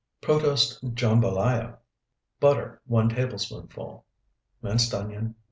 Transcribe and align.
PROTOSE 0.21 0.81
JAMBALAYA 0.95 1.77
Butter, 2.39 2.81
1 2.87 3.09
tablespoonful. 3.09 4.03
Minced 4.63 4.95
onion, 4.95 5.25
1. 5.25 5.35